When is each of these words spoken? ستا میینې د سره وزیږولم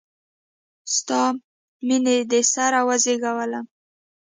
ستا 0.95 1.21
میینې 1.87 2.17
د 2.31 2.33
سره 2.53 2.79
وزیږولم 2.87 3.65